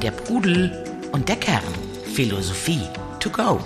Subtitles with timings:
[0.00, 1.64] Der Pudel und der Kern.
[2.14, 2.82] Philosophie
[3.18, 3.58] to go.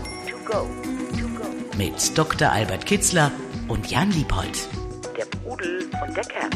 [1.76, 2.50] Mit Dr.
[2.50, 3.30] Albert Kitzler
[3.68, 4.68] und Jan Liebold.
[5.18, 6.50] Der Pudel und der Kern.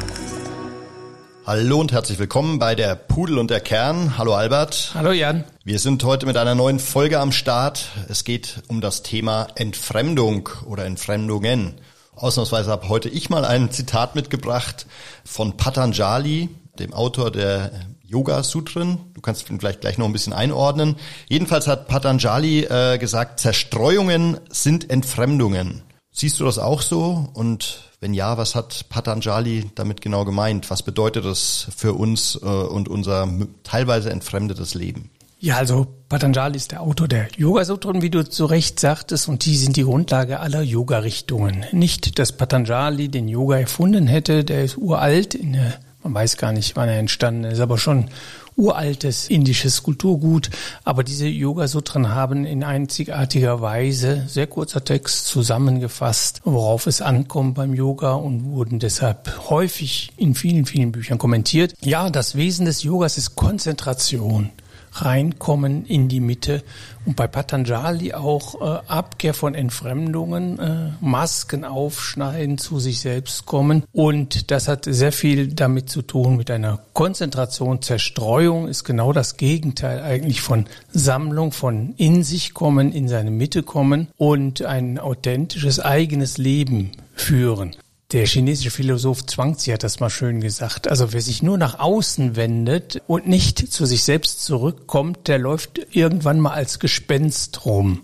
[1.47, 4.17] Hallo und herzlich willkommen bei der Pudel und der Kern.
[4.17, 4.93] Hallo Albert.
[4.95, 5.45] Hallo Jan.
[5.65, 7.91] Wir sind heute mit einer neuen Folge am Start.
[8.09, 11.75] Es geht um das Thema Entfremdung oder Entfremdungen.
[12.15, 14.87] Ausnahmsweise habe heute ich mal ein Zitat mitgebracht
[15.27, 16.49] von Patanjali,
[16.79, 17.71] dem Autor der
[18.13, 18.99] Yoga Sutren.
[19.15, 20.97] Du kannst vielleicht gleich noch ein bisschen einordnen.
[21.29, 25.83] Jedenfalls hat Patanjali äh, gesagt, Zerstreuungen sind Entfremdungen.
[26.11, 27.31] Siehst du das auch so?
[27.33, 30.69] Und wenn ja, was hat Patanjali damit genau gemeint?
[30.71, 33.27] Was bedeutet das für uns äh, und unser
[33.63, 35.11] teilweise entfremdetes Leben?
[35.41, 39.57] Ja, also Patanjali ist der Autor der Yoga-Sutren, wie du zu Recht sagtest, und die
[39.57, 41.65] sind die Grundlage aller Yoga-Richtungen.
[41.73, 45.57] Nicht, dass Patanjali den Yoga erfunden hätte, der ist uralt, in,
[46.03, 48.09] man weiß gar nicht, wann er entstanden ist, aber schon
[48.57, 50.51] uraltes indisches Kulturgut.
[50.85, 57.75] Aber diese Yoga-Sutren haben in einzigartiger Weise, sehr kurzer Text, zusammengefasst, worauf es ankommt beim
[57.75, 61.75] Yoga und wurden deshalb häufig in vielen, vielen Büchern kommentiert.
[61.83, 64.51] Ja, das Wesen des Yogas ist Konzentration
[64.93, 66.63] reinkommen in die Mitte
[67.05, 73.85] und bei Patanjali auch äh, Abkehr von Entfremdungen, äh, Masken aufschneiden, zu sich selbst kommen
[73.93, 77.83] und das hat sehr viel damit zu tun mit einer Konzentration.
[77.83, 83.63] Zerstreuung ist genau das Gegenteil eigentlich von Sammlung, von in sich kommen, in seine Mitte
[83.63, 87.77] kommen und ein authentisches eigenes Leben führen.
[88.13, 90.87] Der chinesische Philosoph Zhuangzi hat das mal schön gesagt.
[90.87, 95.81] Also wer sich nur nach außen wendet und nicht zu sich selbst zurückkommt, der läuft
[95.93, 98.03] irgendwann mal als Gespenst rum.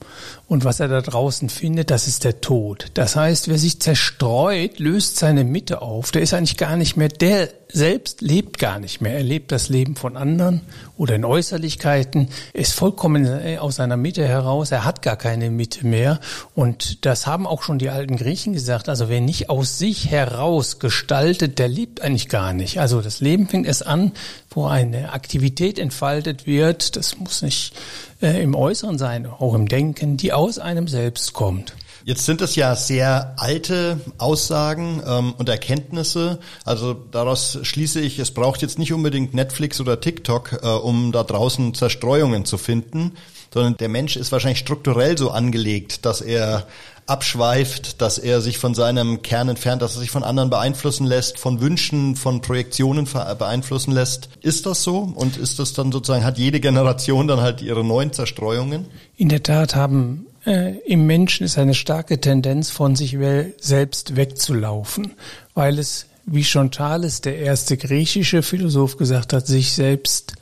[0.49, 2.87] Und was er da draußen findet, das ist der Tod.
[2.95, 6.11] Das heißt, wer sich zerstreut, löst seine Mitte auf.
[6.11, 9.15] Der ist eigentlich gar nicht mehr, der selbst lebt gar nicht mehr.
[9.15, 10.63] Er lebt das Leben von anderen
[10.97, 14.71] oder in Äußerlichkeiten, ist vollkommen äh, aus seiner Mitte heraus.
[14.71, 16.19] Er hat gar keine Mitte mehr.
[16.55, 18.89] Und das haben auch schon die alten Griechen gesagt.
[18.89, 22.81] Also wer nicht aus sich heraus gestaltet, der lebt eigentlich gar nicht.
[22.81, 24.13] Also das Leben fängt erst an,
[24.51, 26.97] wo eine Aktivität entfaltet wird.
[26.97, 27.75] Das muss nicht
[28.23, 31.75] äh, im Äußeren sein, auch im Denken, die aus einem selbst kommt.
[32.05, 36.39] Jetzt sind es ja sehr alte Aussagen ähm, und Erkenntnisse.
[36.65, 41.23] Also daraus schließe ich, es braucht jetzt nicht unbedingt Netflix oder TikTok, äh, um da
[41.23, 43.13] draußen Zerstreuungen zu finden,
[43.53, 46.67] sondern der Mensch ist wahrscheinlich strukturell so angelegt, dass er
[47.09, 51.39] abschweift, dass er sich von seinem Kern entfernt, dass er sich von anderen beeinflussen lässt,
[51.39, 54.29] von Wünschen, von Projektionen beeinflussen lässt.
[54.43, 54.99] Ist das so?
[55.15, 58.85] Und ist das dann sozusagen, hat jede Generation dann halt ihre neuen Zerstreuungen?
[59.17, 63.17] In der Tat haben äh, im Menschen ist eine starke Tendenz von sich
[63.59, 65.13] selbst wegzulaufen,
[65.55, 70.35] weil es, wie schon Thales, der erste griechische Philosoph, gesagt hat, sich selbst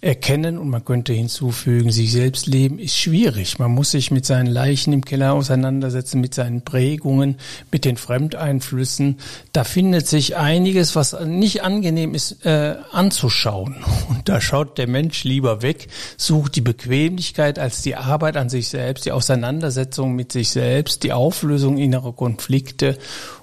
[0.00, 3.58] erkennen und man könnte hinzufügen, sich selbst leben ist schwierig.
[3.58, 7.36] Man muss sich mit seinen Leichen im Keller auseinandersetzen, mit seinen Prägungen,
[7.72, 9.18] mit den Fremdeinflüssen.
[9.52, 13.84] Da findet sich einiges, was nicht angenehm ist, äh, anzuschauen.
[14.08, 18.68] Und da schaut der Mensch lieber weg, sucht die Bequemlichkeit als die Arbeit an sich
[18.68, 22.98] selbst, die Auseinandersetzung mit sich selbst, die Auflösung innerer Konflikte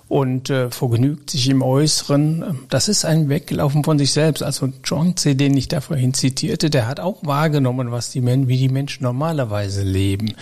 [0.08, 2.60] und äh, vergnügt sich im Äußeren.
[2.70, 4.44] Das ist ein Weglaufen von sich selbst.
[4.44, 8.58] Also Zhuangzi, den ich da vorhin zitierte, der hat auch wahrgenommen, was die Men wie
[8.58, 10.34] die Menschen normalerweise leben.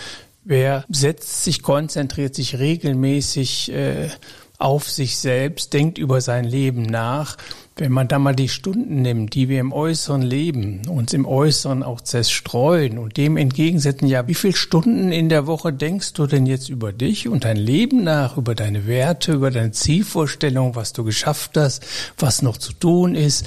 [0.44, 4.10] Wer setzt sich, konzentriert sich regelmäßig äh,
[4.58, 7.36] auf sich selbst, denkt über sein Leben nach,
[7.76, 11.82] wenn man da mal die Stunden nimmt, die wir im Äußeren leben, uns im Äußeren
[11.82, 16.46] auch zerstreuen und dem entgegensetzen, ja, wie viele Stunden in der Woche denkst du denn
[16.46, 21.02] jetzt über dich und dein Leben nach, über deine Werte, über deine Zielvorstellung, was du
[21.02, 21.84] geschafft hast,
[22.16, 23.44] was noch zu tun ist,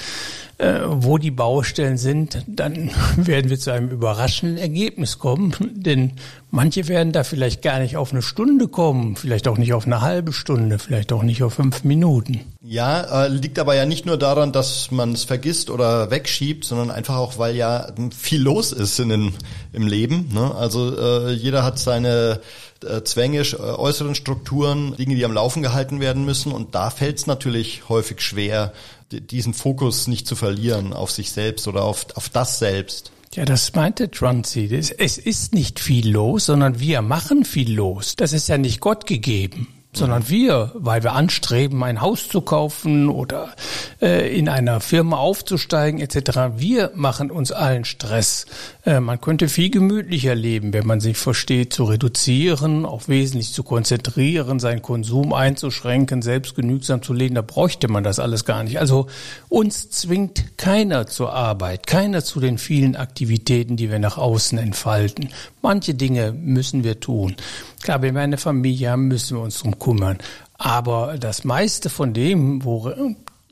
[0.58, 6.14] äh, wo die Baustellen sind, dann werden wir zu einem überraschenden Ergebnis kommen, denn
[6.52, 10.02] manche werden da vielleicht gar nicht auf eine Stunde kommen, vielleicht auch nicht auf eine
[10.02, 12.42] halbe Stunde, vielleicht auch nicht auf fünf Minuten.
[12.70, 16.92] Ja, äh, liegt aber ja nicht nur daran, dass man es vergisst oder wegschiebt, sondern
[16.92, 19.34] einfach auch, weil ja viel los ist in den,
[19.72, 20.30] im Leben.
[20.34, 20.54] Ne?
[20.54, 22.42] Also äh, jeder hat seine
[22.84, 26.52] äh, Zwänge, äh, äußeren Strukturen, Dinge, die am Laufen gehalten werden müssen.
[26.52, 28.74] Und da fällt es natürlich häufig schwer,
[29.14, 33.14] diesen Fokus nicht zu verlieren auf sich selbst oder auf, auf das selbst.
[33.34, 34.66] Ja, das meinte Trunzi.
[34.66, 38.18] Es ist nicht viel los, sondern wir machen viel los.
[38.18, 39.70] Das ist ja nicht Gott gegeben.
[39.94, 43.54] Sondern wir, weil wir anstreben, ein Haus zu kaufen oder
[44.02, 46.58] äh, in einer Firma aufzusteigen etc.
[46.58, 48.46] Wir machen uns allen Stress.
[48.88, 53.64] Äh, man könnte viel gemütlicher leben, wenn man sich versteht zu reduzieren, auch wesentlich zu
[53.64, 57.36] konzentrieren, seinen Konsum einzuschränken, selbstgenügsam zu leben.
[57.36, 58.80] Da bräuchte man das alles gar nicht.
[58.80, 59.08] Also
[59.50, 65.32] uns zwingt keiner zur Arbeit, keiner zu den vielen Aktivitäten, die wir nach außen entfalten.
[65.62, 67.36] Manche Dinge müssen wir tun.
[67.84, 70.18] Klar, wenn wir eine Familie haben, müssen wir uns drum kümmern.
[70.54, 72.90] Aber das meiste von dem, wo,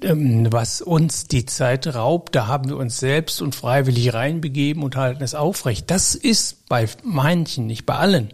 [0.01, 5.23] was uns die Zeit raubt, da haben wir uns selbst und freiwillig reinbegeben und halten
[5.23, 5.89] es aufrecht.
[5.89, 8.33] Das ist bei manchen, nicht bei allen,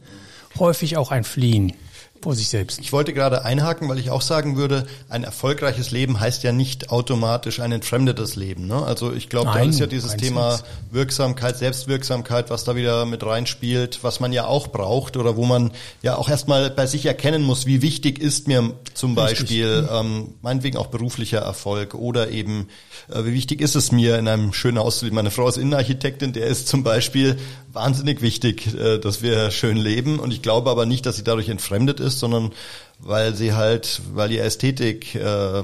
[0.58, 1.74] häufig auch ein Fliehen
[2.22, 2.80] vor sich selbst.
[2.80, 6.92] Ich wollte gerade einhaken, weil ich auch sagen würde, ein erfolgreiches Leben heißt ja nicht
[6.92, 8.68] automatisch ein entfremdetes Leben.
[8.68, 8.76] Ne?
[8.76, 10.60] Also ich glaube, da ist ja dieses Thema
[10.92, 15.72] Wirksamkeit, Selbstwirksamkeit, was da wieder mit reinspielt, was man ja auch braucht oder wo man
[16.02, 20.78] ja auch erstmal bei sich erkennen muss, wie wichtig ist mir zum Beispiel ähm, meinetwegen
[20.78, 22.68] auch beruflicher Erfolg oder eben
[23.10, 25.16] äh, wie wichtig ist es mir in einem schönen Haus zu leben.
[25.16, 27.38] Meine Frau ist Innenarchitektin, der ist zum Beispiel
[27.72, 31.50] wahnsinnig wichtig, äh, dass wir schön leben und ich glaube aber nicht, dass sie dadurch
[31.50, 32.52] entfremdet ist sondern
[33.00, 35.64] weil sie halt, weil die Ästhetik äh,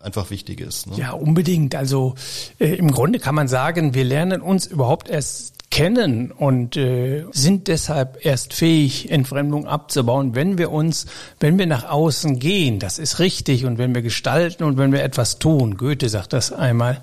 [0.00, 0.86] einfach wichtig ist.
[0.86, 0.96] Ne?
[0.96, 1.74] Ja, unbedingt.
[1.74, 2.14] Also
[2.58, 7.68] äh, im Grunde kann man sagen, wir lernen uns überhaupt erst kennen und äh, sind
[7.68, 11.06] deshalb erst fähig, Entfremdung abzubauen, wenn wir uns,
[11.38, 12.80] wenn wir nach außen gehen.
[12.80, 13.64] Das ist richtig.
[13.64, 15.76] Und wenn wir gestalten und wenn wir etwas tun.
[15.76, 17.00] Goethe sagt das einmal.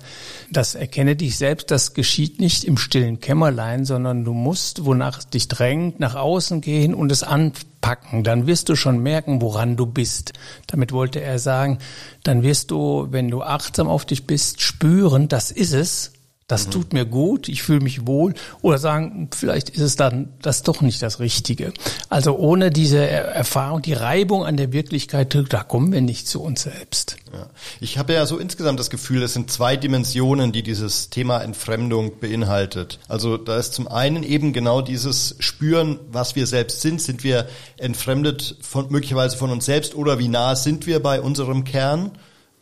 [0.52, 1.70] Das erkenne dich selbst.
[1.70, 6.60] Das geschieht nicht im stillen Kämmerlein, sondern du musst, wonach es dich drängt, nach außen
[6.60, 8.24] gehen und es anpacken.
[8.24, 10.34] Dann wirst du schon merken, woran du bist.
[10.66, 11.78] Damit wollte er sagen,
[12.24, 16.12] dann wirst du, wenn du achtsam auf dich bist, spüren, das ist es
[16.46, 16.70] das mhm.
[16.70, 18.34] tut mir gut, ich fühle mich wohl.
[18.62, 21.72] Oder sagen, vielleicht ist es dann das doch nicht das Richtige.
[22.08, 26.62] Also ohne diese Erfahrung, die Reibung an der Wirklichkeit, da kommen wir nicht zu uns
[26.62, 27.16] selbst.
[27.32, 27.50] Ja.
[27.80, 32.20] Ich habe ja so insgesamt das Gefühl, es sind zwei Dimensionen, die dieses Thema Entfremdung
[32.20, 33.00] beinhaltet.
[33.08, 37.02] Also da ist zum einen eben genau dieses Spüren, was wir selbst sind.
[37.02, 41.64] Sind wir entfremdet von, möglicherweise von uns selbst oder wie nah sind wir bei unserem
[41.64, 42.12] Kern?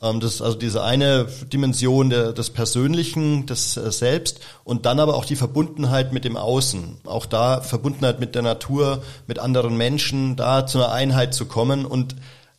[0.05, 5.15] Ähm, das also diese eine Dimension der, des Persönlichen, des äh, Selbst und dann aber
[5.15, 6.99] auch die Verbundenheit mit dem Außen.
[7.05, 11.87] Auch da Verbundenheit mit der Natur, mit anderen Menschen, da zu einer Einheit zu kommen
[11.87, 12.15] und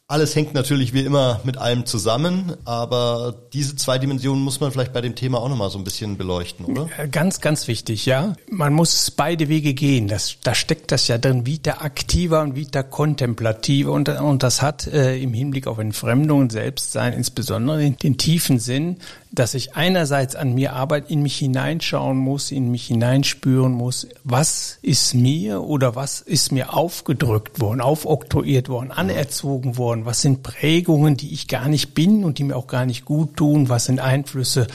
[0.08, 4.94] alles hängt natürlich wie immer mit allem zusammen, aber diese zwei Dimensionen muss man vielleicht
[4.94, 6.88] bei dem Thema auch nochmal so ein bisschen beleuchten, oder?
[7.08, 8.36] Ganz, ganz wichtig, ja.
[8.48, 10.08] Man muss beide Wege gehen.
[10.08, 14.86] Das, da steckt das ja drin, Vita aktiver und Vita kontemplative und, und das hat
[14.86, 18.98] äh, im Hinblick auf Entfremdung und Selbstsein insbesondere den, den tiefen Sinn,
[19.36, 24.80] dass ich einerseits an mir arbeite, in mich hineinschauen muss, in mich hineinspüren muss, was
[24.82, 31.18] ist mir oder was ist mir aufgedrückt worden, aufoktroyiert worden, anerzogen worden, was sind Prägungen,
[31.18, 34.00] die ich gar nicht bin und die mir auch gar nicht gut tun, was sind
[34.00, 34.68] Einflüsse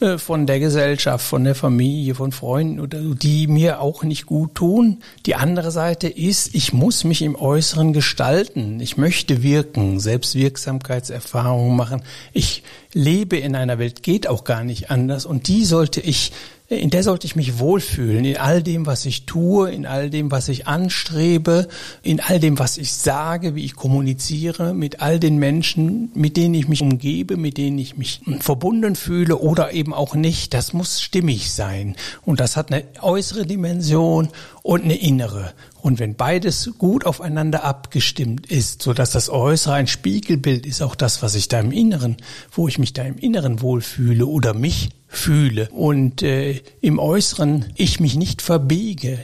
[0.00, 4.54] äh, von der Gesellschaft, von der Familie, von Freunden oder die mir auch nicht gut
[4.54, 4.98] tun.
[5.26, 12.02] Die andere Seite ist, ich muss mich im Äußeren gestalten, ich möchte wirken, Selbstwirksamkeitserfahrungen machen,
[12.32, 12.62] ich
[12.94, 15.26] lebe in einer Welt, geht auch gar nicht anders.
[15.26, 16.32] Und die sollte ich,
[16.78, 20.30] in der sollte ich mich wohlfühlen, in all dem, was ich tue, in all dem,
[20.30, 21.68] was ich anstrebe,
[22.02, 26.54] in all dem, was ich sage, wie ich kommuniziere, mit all den Menschen, mit denen
[26.54, 30.54] ich mich umgebe, mit denen ich mich verbunden fühle oder eben auch nicht.
[30.54, 31.96] Das muss stimmig sein.
[32.24, 34.28] Und das hat eine äußere Dimension
[34.62, 35.52] und eine innere.
[35.82, 40.94] Und wenn beides gut aufeinander abgestimmt ist, so dass das Äußere ein Spiegelbild ist, auch
[40.94, 42.18] das, was ich da im Inneren,
[42.52, 48.00] wo ich mich da im Inneren wohlfühle oder mich fühle und äh, im Äußeren ich
[48.00, 49.18] mich nicht verbiege.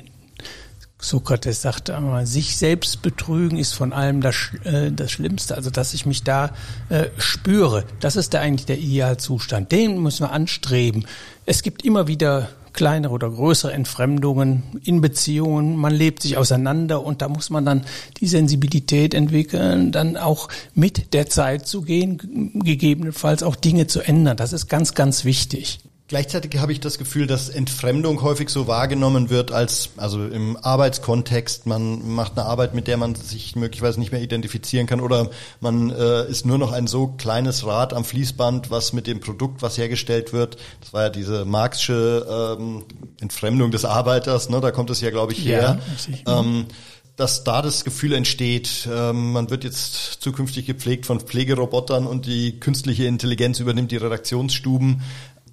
[1.00, 5.94] Sokrates sagte einmal, sich selbst betrügen ist von allem das, äh, das Schlimmste, also dass
[5.94, 6.52] ich mich da
[6.88, 7.84] äh, spüre.
[8.00, 9.72] Das ist da eigentlich der Idealzustand.
[9.72, 11.06] Den müssen wir anstreben.
[11.46, 15.74] Es gibt immer wieder kleinere oder größere Entfremdungen in Beziehungen.
[15.74, 17.84] Man lebt sich auseinander und da muss man dann
[18.20, 24.36] die Sensibilität entwickeln, dann auch mit der Zeit zu gehen, gegebenenfalls auch Dinge zu ändern.
[24.36, 25.80] Das ist ganz, ganz wichtig.
[26.08, 31.66] Gleichzeitig habe ich das Gefühl, dass Entfremdung häufig so wahrgenommen wird als, also im Arbeitskontext,
[31.66, 35.28] man macht eine Arbeit, mit der man sich möglicherweise nicht mehr identifizieren kann oder
[35.60, 39.60] man äh, ist nur noch ein so kleines Rad am Fließband, was mit dem Produkt,
[39.60, 42.86] was hergestellt wird, das war ja diese marxische ähm,
[43.20, 45.78] Entfremdung des Arbeiters, ne, da kommt es ja, glaube ich, her.
[46.24, 46.68] Ja, ähm,
[47.16, 52.60] dass da das Gefühl entsteht, ähm, man wird jetzt zukünftig gepflegt von Pflegerobotern und die
[52.60, 55.02] künstliche Intelligenz übernimmt die Redaktionsstuben.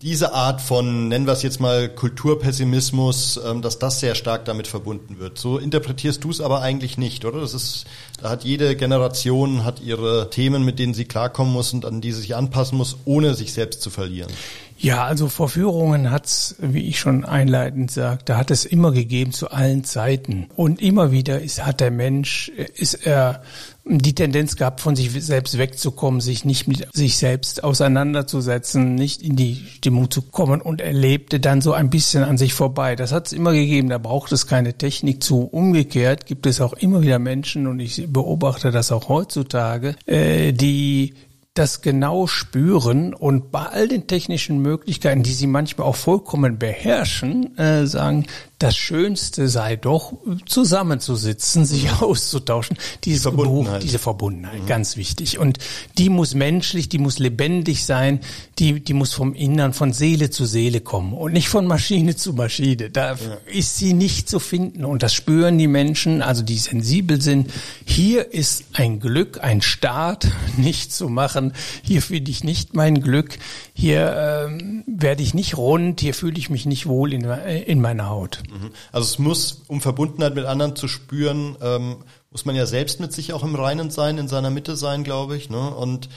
[0.01, 4.67] Diese Art von, nennen wir es jetzt mal Kulturpessimismus, ähm, dass das sehr stark damit
[4.67, 5.37] verbunden wird.
[5.37, 7.41] So interpretierst du es aber eigentlich nicht, oder?
[7.41, 7.85] Das ist,
[8.21, 12.11] da hat jede Generation hat ihre Themen, mit denen sie klarkommen muss und an die
[12.11, 14.31] sie sich anpassen muss, ohne sich selbst zu verlieren.
[14.77, 19.85] Ja, also Verführungen hat's, wie ich schon einleitend sagte, hat es immer gegeben zu allen
[19.85, 20.47] Zeiten.
[20.55, 23.41] Und immer wieder ist, hat der Mensch, ist er
[23.87, 29.35] die Tendenz gehabt, von sich selbst wegzukommen, sich nicht mit sich selbst auseinanderzusetzen, nicht in
[29.35, 32.95] die Stimmung zu kommen und erlebte dann so ein bisschen an sich vorbei.
[32.95, 35.41] Das hat es immer gegeben, da braucht es keine Technik zu.
[35.43, 41.13] Umgekehrt gibt es auch immer wieder Menschen, und ich beobachte das auch heutzutage, äh, die
[41.55, 47.57] das genau spüren und bei all den technischen Möglichkeiten, die sie manchmal auch vollkommen beherrschen,
[47.57, 48.25] äh, sagen,
[48.59, 50.13] das Schönste sei doch,
[50.45, 52.77] zusammenzusitzen, sich auszutauschen.
[53.03, 53.73] Dieses die Verbundenheit.
[53.73, 54.65] Buch, diese Verbundenheit, mhm.
[54.65, 55.39] ganz wichtig.
[55.39, 55.59] Und
[55.97, 58.21] die muss menschlich, die muss lebendig sein,
[58.59, 62.33] die, die muss vom Innern, von Seele zu Seele kommen und nicht von Maschine zu
[62.33, 62.89] Maschine.
[62.89, 63.17] Da ja.
[63.45, 64.85] ist sie nicht zu finden.
[64.85, 67.51] Und das spüren die Menschen, also die sensibel sind.
[67.85, 71.44] Hier ist ein Glück, ein Staat, nicht zu machen.
[71.83, 73.37] Hier finde ich nicht mein Glück.
[73.73, 76.01] Hier ähm, werde ich nicht rund.
[76.01, 78.43] Hier fühle ich mich nicht wohl in, in meiner Haut.
[78.49, 78.71] Mhm.
[78.91, 81.97] Also es muss, um Verbundenheit mit anderen zu spüren, ähm,
[82.31, 85.37] muss man ja selbst mit sich auch im Reinen sein, in seiner Mitte sein, glaube
[85.37, 85.49] ich.
[85.49, 85.73] Ne?
[85.73, 86.09] Und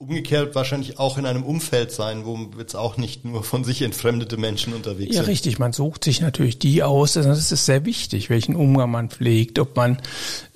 [0.00, 4.36] umgekehrt wahrscheinlich auch in einem Umfeld sein, wo jetzt auch nicht nur von sich entfremdete
[4.36, 5.26] Menschen unterwegs ja, sind.
[5.26, 5.58] Ja, richtig.
[5.58, 7.16] Man sucht sich natürlich die aus.
[7.16, 9.58] Also das ist sehr wichtig, welchen Umgang man pflegt.
[9.58, 9.98] Ob man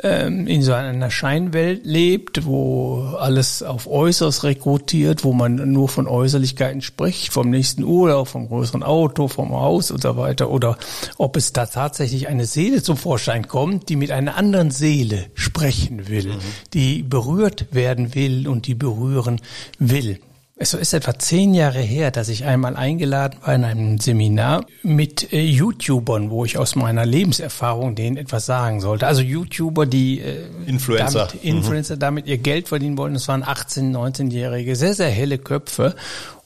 [0.00, 6.06] ähm, in so einer Scheinwelt lebt, wo alles auf Äußeres rekrutiert, wo man nur von
[6.06, 10.50] Äußerlichkeiten spricht, vom nächsten Urlaub, vom größeren Auto, vom Haus und so weiter.
[10.50, 10.78] Oder
[11.18, 16.06] ob es da tatsächlich eine Seele zum Vorschein kommt, die mit einer anderen Seele sprechen
[16.06, 16.40] will, mhm.
[16.74, 19.40] die berührt werden will und die berühren machen
[19.78, 20.20] will.
[20.54, 25.32] Es ist etwa zehn Jahre her, dass ich einmal eingeladen war in einem Seminar mit
[25.32, 29.08] äh, YouTubern, wo ich aus meiner Lebenserfahrung denen etwas sagen sollte.
[29.08, 32.00] Also YouTuber, die äh, Influencer, damit, Influencer mhm.
[32.00, 33.14] damit ihr Geld verdienen wollen.
[33.14, 35.96] Das waren 18-, 19-Jährige, sehr, sehr helle Köpfe.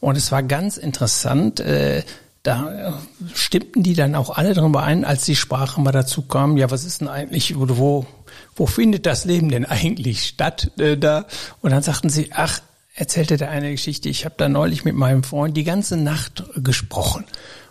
[0.00, 1.60] Und es war ganz interessant.
[1.60, 2.02] Äh,
[2.42, 3.00] da
[3.34, 6.84] stimmten die dann auch alle darüber ein, als die Sprache mal dazu kam, ja, was
[6.84, 8.06] ist denn eigentlich, wo, wo,
[8.54, 11.26] wo findet das Leben denn eigentlich statt äh, da?
[11.60, 12.60] Und dann sagten sie, ach,
[12.96, 14.08] erzählte der eine Geschichte.
[14.08, 17.24] Ich habe da neulich mit meinem Freund die ganze Nacht gesprochen.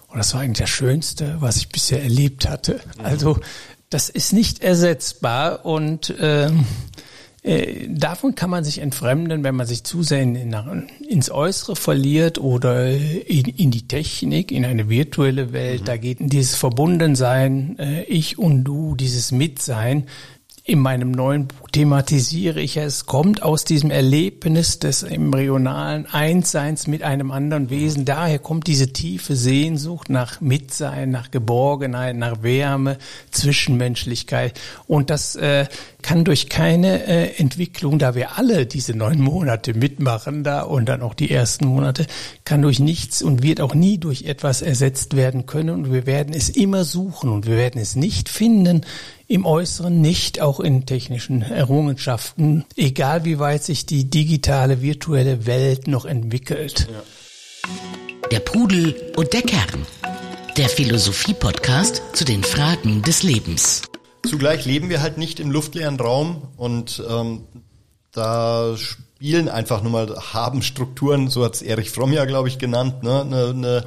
[0.08, 2.80] Und das war eigentlich das Schönste, was ich bisher erlebt hatte.
[3.04, 3.40] Also
[3.90, 6.66] das ist nicht ersetzbar und ähm,
[7.46, 10.56] äh, davon kann man sich entfremden, wenn man sich zu sehr in, in,
[11.08, 15.82] ins Äußere verliert oder in, in, die Technik, in eine virtuelle Welt.
[15.82, 15.86] Mhm.
[15.86, 20.08] Da geht dieses Verbundensein, äh, ich und du, dieses Mitsein,
[20.68, 27.04] in meinem neuen Buch thematisiere ich es, kommt aus diesem Erlebnis des embryonalen Einsseins mit
[27.04, 28.04] einem anderen Wesen.
[28.04, 32.98] Daher kommt diese tiefe Sehnsucht nach Mitsein, nach Geborgenheit, nach Wärme,
[33.30, 34.60] Zwischenmenschlichkeit.
[34.88, 35.68] Und das äh,
[36.06, 41.02] kann durch keine äh, Entwicklung, da wir alle diese neun Monate mitmachen da und dann
[41.02, 42.06] auch die ersten Monate,
[42.44, 45.72] kann durch nichts und wird auch nie durch etwas ersetzt werden können.
[45.72, 48.82] Und wir werden es immer suchen und wir werden es nicht finden,
[49.28, 55.88] im Äußeren nicht, auch in technischen Errungenschaften, egal wie weit sich die digitale, virtuelle Welt
[55.88, 56.88] noch entwickelt.
[56.88, 57.72] Ja.
[58.30, 59.88] Der Pudel und der Kern.
[60.56, 63.82] Der Philosophie-Podcast zu den Fragen des Lebens.
[64.26, 67.44] Zugleich leben wir halt nicht im luftleeren Raum und ähm,
[68.12, 72.58] da spielen einfach nur mal haben Strukturen, so hat es Erich Fromm ja, glaube ich,
[72.58, 73.86] genannt, ne, eine, eine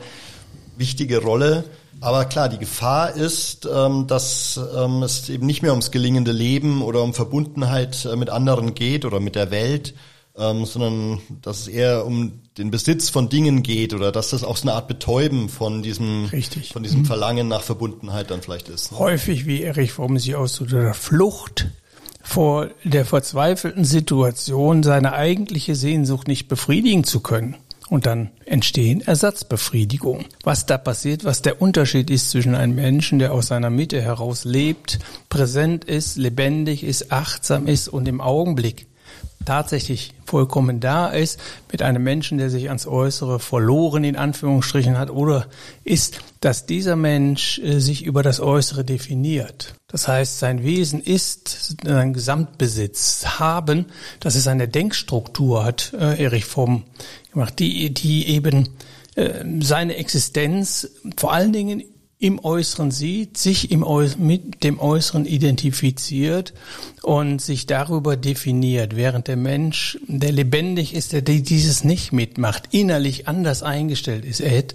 [0.77, 1.65] wichtige Rolle.
[2.01, 6.83] Aber klar, die Gefahr ist, ähm, dass ähm, es eben nicht mehr ums gelingende Leben
[6.83, 9.95] oder um Verbundenheit äh, mit anderen geht oder mit der Welt,
[10.37, 14.57] ähm, sondern dass es eher um den Besitz von Dingen geht oder dass das auch
[14.57, 16.73] so eine Art Betäuben von diesem, Richtig.
[16.73, 17.07] von diesem mhm.
[17.07, 18.93] Verlangen nach Verbundenheit dann vielleicht ist.
[18.93, 18.99] Ne?
[18.99, 21.69] Häufig, wie Erich Fromm sie ausdrückt, oder Flucht
[22.23, 27.57] vor der verzweifelten Situation, seine eigentliche Sehnsucht nicht befriedigen zu können.
[27.89, 30.27] Und dann entstehen Ersatzbefriedigungen.
[30.43, 34.45] Was da passiert, was der Unterschied ist zwischen einem Menschen, der aus seiner Mitte heraus
[34.45, 34.99] lebt,
[35.31, 38.88] präsent ist, lebendig ist, achtsam ist und im Augenblick
[39.49, 41.41] tatsächlich vollkommen da ist,
[41.73, 45.47] mit einem Menschen, der sich ans Äußere verloren in Anführungsstrichen hat, oder
[45.85, 49.75] ist, dass dieser Mensch äh, sich über das Äußere definiert.
[49.89, 53.87] Das heißt, sein Wesen ist ein Gesamtbesitz haben,
[54.21, 56.85] dass es eine Denkstruktur hat, äh, Erich Fromm
[57.33, 58.69] gemacht, die, die eben
[59.15, 61.83] äh, seine Existenz vor allen Dingen
[62.21, 63.85] im Äußeren sieht, sich im
[64.19, 66.53] mit dem Äußeren identifiziert
[67.03, 73.29] und sich darüber definiert, während der Mensch, der lebendig ist, der dieses nicht mitmacht, innerlich
[73.29, 74.41] anders eingestellt ist.
[74.41, 74.75] Er, hat,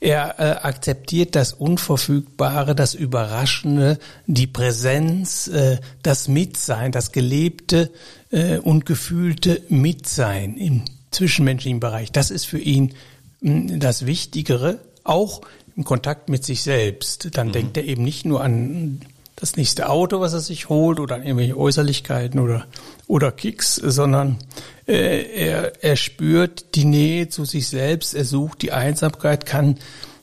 [0.00, 7.92] er äh, akzeptiert das Unverfügbare, das Überraschende, die Präsenz, äh, das Mitsein, das gelebte
[8.32, 12.10] äh, und gefühlte Mitsein im zwischenmenschlichen Bereich.
[12.10, 12.94] Das ist für ihn
[13.40, 15.42] mh, das Wichtigere, auch
[15.76, 17.52] im Kontakt mit sich selbst, dann mhm.
[17.52, 19.00] denkt er eben nicht nur an
[19.36, 22.66] das nächste Auto, was er sich holt oder an irgendwelche Äußerlichkeiten oder,
[23.06, 24.38] oder Kicks, sondern
[24.86, 29.78] äh, er, er spürt die Nähe zu sich selbst, er sucht die Einsamkeit, kann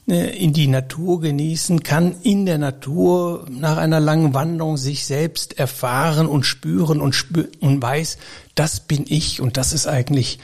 [0.08, 5.60] äh, in die Natur genießen, kann in der Natur nach einer langen Wanderung sich selbst
[5.60, 8.18] erfahren und spüren und, spür und weiß,
[8.56, 10.39] das bin ich und das ist eigentlich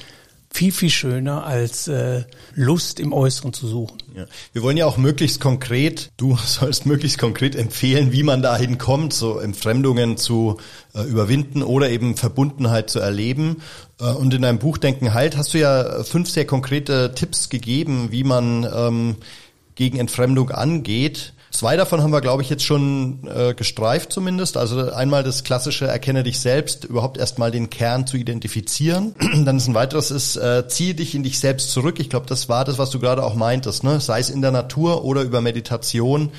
[0.55, 3.97] viel, viel schöner als äh, Lust im Äußeren zu suchen.
[4.15, 4.25] Ja.
[4.53, 9.11] Wir wollen ja auch möglichst konkret, du sollst möglichst konkret empfehlen, wie man dahin kommt,
[9.13, 10.57] so Entfremdungen zu
[10.93, 13.57] äh, überwinden oder eben Verbundenheit zu erleben.
[13.99, 18.07] Äh, und in deinem Buch Denken halt hast du ja fünf sehr konkrete Tipps gegeben,
[18.11, 19.15] wie man ähm,
[19.75, 21.33] gegen Entfremdung angeht.
[21.55, 24.57] Zwei davon haben wir, glaube ich, jetzt schon äh, gestreift zumindest.
[24.57, 29.15] Also einmal das klassische Erkenne dich selbst, überhaupt erstmal den Kern zu identifizieren.
[29.45, 32.01] Dann ist ein weiteres ist, äh, ziehe dich in dich selbst zurück.
[32.01, 34.01] Ich glaube, das war das, was du gerade auch meintest, ne?
[34.01, 36.29] sei es in der Natur oder über Meditation.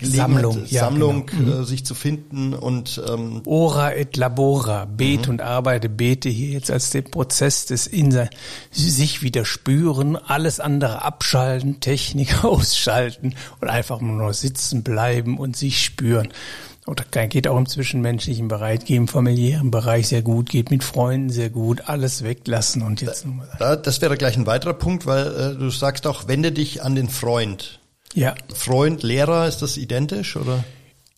[0.00, 1.60] Sammlung, ja, Sammlung, genau.
[1.60, 5.34] äh, sich zu finden und ähm, Ora et labora, bete mhm.
[5.34, 8.28] und arbeite, bete hier jetzt als den Prozess des in
[8.72, 15.56] sich wieder spüren, alles andere abschalten, Technik ausschalten und einfach nur sitzen sitzen bleiben und
[15.56, 16.28] sich spüren.
[16.86, 21.30] Oder geht auch im zwischenmenschlichen Bereich, geht im familiären Bereich sehr gut, geht mit Freunden
[21.30, 23.26] sehr gut, alles weglassen und jetzt.
[23.58, 26.94] Da, das wäre gleich ein weiterer Punkt, weil äh, du sagst auch, wende dich an
[26.94, 27.80] den Freund.
[28.12, 28.34] Ja.
[28.54, 30.62] Freund, Lehrer, ist das identisch oder?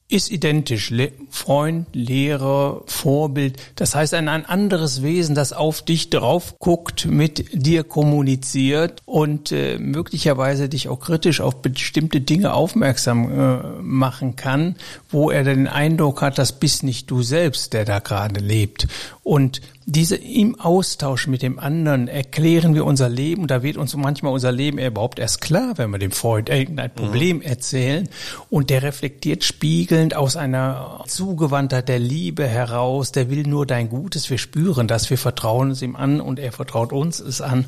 [0.09, 0.91] Ist identisch.
[0.91, 3.57] Le Freund, Lehrer, Vorbild.
[3.75, 9.51] Das heißt, ein, ein anderes Wesen, das auf dich drauf guckt, mit dir kommuniziert und
[9.53, 14.77] äh, möglicherweise dich auch kritisch auf bestimmte Dinge aufmerksam äh, machen kann,
[15.11, 18.87] wo er den Eindruck hat, das bist nicht du selbst, der da gerade lebt.
[19.25, 23.47] Und diese im Austausch mit dem anderen erklären wir unser Leben.
[23.47, 26.95] Da wird uns manchmal unser Leben überhaupt erst klar, wenn wir dem Freund irgendein mhm.
[27.01, 27.43] Problem mhm.
[27.43, 28.09] erzählen.
[28.51, 33.13] Und der reflektiert spiegelnd aus einer Zugewandtheit der Liebe heraus.
[33.13, 34.29] Der will nur dein Gutes.
[34.29, 35.09] Wir spüren das.
[35.09, 37.67] Wir vertrauen es ihm an und er vertraut uns es an.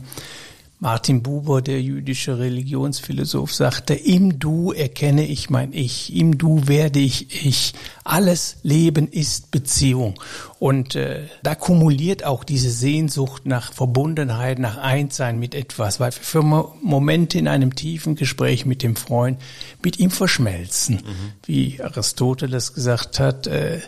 [0.80, 7.00] Martin Buber, der jüdische Religionsphilosoph, sagte, im Du erkenne ich mein Ich, im Du werde
[7.00, 7.74] ich Ich.
[8.04, 10.20] Alles Leben ist Beziehung.
[10.60, 16.22] Und äh, da kumuliert auch diese Sehnsucht nach Verbundenheit, nach Einssein mit etwas, weil wir
[16.22, 19.40] für Momente in einem tiefen Gespräch mit dem Freund
[19.82, 20.96] mit ihm verschmelzen.
[20.96, 21.32] Mhm.
[21.44, 23.80] Wie Aristoteles gesagt hat, äh,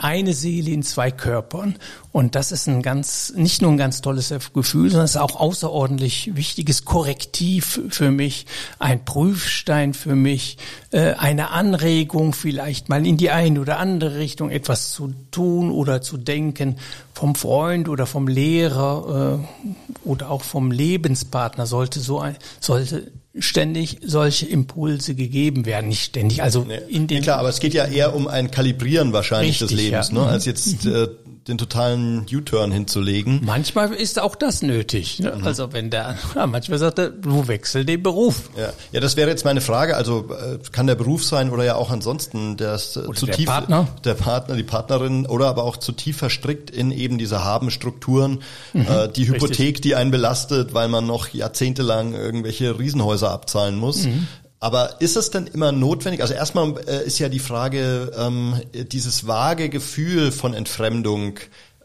[0.00, 1.76] eine Seele in zwei Körpern.
[2.10, 5.38] Und das ist ein ganz, nicht nur ein ganz tolles Gefühl, sondern es ist auch
[5.38, 8.46] außerordentlich wichtiges Korrektiv für mich,
[8.78, 10.56] ein Prüfstein für mich,
[10.92, 16.00] äh, eine Anregung vielleicht mal in die eine oder andere Richtung etwas zu tun oder
[16.00, 16.76] zu denken
[17.12, 23.98] vom Freund oder vom Lehrer äh, oder auch vom Lebenspartner sollte so ein, sollte ständig
[24.02, 26.42] solche Impulse gegeben werden, nicht ständig.
[26.42, 29.76] Also nee, in den klar, aber es geht ja eher um ein Kalibrieren wahrscheinlich richtig,
[29.76, 30.14] des Lebens, ja.
[30.14, 30.94] ne, als jetzt mhm.
[30.94, 31.08] äh,
[31.48, 33.40] den totalen U-Turn hinzulegen.
[33.44, 35.20] Manchmal ist auch das nötig.
[35.20, 35.32] Ne?
[35.36, 35.46] Mhm.
[35.46, 38.50] Also wenn der, ja, manchmal sagt er, du wechsel den Beruf.
[38.56, 39.96] Ja, ja, das wäre jetzt meine Frage.
[39.96, 43.36] Also äh, kann der Beruf sein oder ja auch ansonsten der ist äh, zu der
[43.36, 47.44] tief, Partner, der Partner, die Partnerin oder aber auch zu tief verstrickt in eben diese
[47.44, 48.82] Habenstrukturen, mhm.
[48.82, 49.80] äh, die Hypothek, Richtig.
[49.82, 54.06] die einen belastet, weil man noch jahrzehntelang irgendwelche Riesenhäuser abzahlen muss.
[54.06, 54.26] Mhm.
[54.58, 56.22] Aber ist es denn immer notwendig?
[56.22, 61.38] Also erstmal äh, ist ja die Frage, ähm, dieses vage Gefühl von Entfremdung,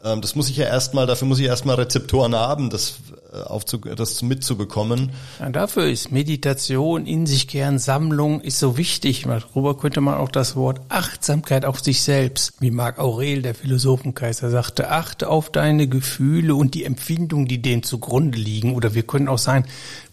[0.03, 2.95] das muss ich ja erstmal, dafür muss ich erstmal Rezeptoren haben, das,
[3.31, 5.11] äh, aufzu, das mitzubekommen.
[5.39, 9.25] Ja, dafür ist Meditation, in sich kehren, Sammlung ist so wichtig.
[9.27, 14.49] Darüber könnte man auch das Wort Achtsamkeit auf sich selbst, wie Marc Aurel, der Philosophenkaiser,
[14.49, 18.73] sagte, achte auf deine Gefühle und die Empfindungen, die denen zugrunde liegen.
[18.75, 19.65] Oder wir können auch sagen,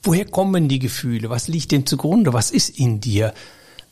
[0.03, 1.31] woher kommen die Gefühle?
[1.31, 2.33] Was liegt dem zugrunde?
[2.33, 3.33] Was ist in dir?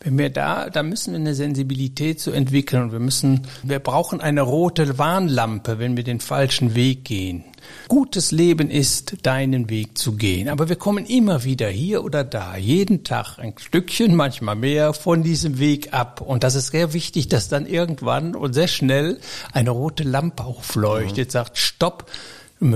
[0.01, 4.21] Wenn wir da, da müssen wir eine Sensibilität zu entwickeln und wir müssen, wir brauchen
[4.21, 7.45] eine rote Warnlampe, wenn wir den falschen Weg gehen.
[7.89, 10.49] Gutes Leben ist, deinen Weg zu gehen.
[10.49, 15.23] Aber wir kommen immer wieder hier oder da, jeden Tag ein Stückchen, manchmal mehr, von
[15.23, 16.21] diesem Weg ab.
[16.21, 19.19] Und das ist sehr wichtig, dass dann irgendwann und sehr schnell
[19.53, 21.33] eine rote Lampe aufleuchtet, mhm.
[21.33, 22.11] sagt, stopp,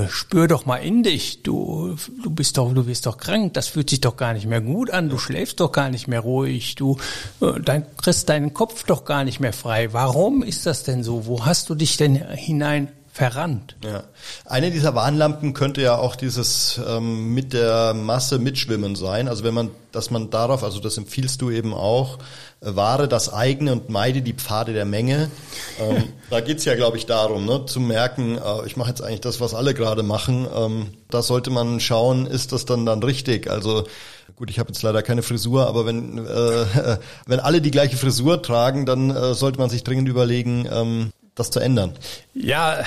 [0.08, 3.88] spür doch mal in dich, du, du bist doch, du wirst doch krank, das fühlt
[3.88, 6.98] sich doch gar nicht mehr gut an, du schläfst doch gar nicht mehr ruhig, du
[7.40, 9.92] äh, dein, kriegst deinen Kopf doch gar nicht mehr frei.
[9.92, 11.26] Warum ist das denn so?
[11.26, 12.88] Wo hast du dich denn hinein
[13.20, 13.76] verrannt.
[13.84, 14.04] Ja.
[14.46, 19.28] Eine dieser Warnlampen könnte ja auch dieses ähm, mit der Masse mitschwimmen sein.
[19.28, 22.16] Also wenn man, dass man darauf, also das empfiehlst du eben auch,
[22.62, 25.30] äh, wahre das eigene und meide die Pfade der Menge.
[25.78, 29.20] Ähm, da geht's ja, glaube ich, darum, ne, zu merken, äh, ich mache jetzt eigentlich
[29.20, 30.48] das, was alle gerade machen.
[30.56, 33.50] Ähm, da sollte man schauen, ist das dann dann richtig?
[33.50, 33.84] Also
[34.36, 38.40] Gut, ich habe jetzt leider keine Frisur, aber wenn äh, wenn alle die gleiche Frisur
[38.40, 41.92] tragen, dann äh, sollte man sich dringend überlegen, ähm, das zu ändern.
[42.34, 42.84] Ja,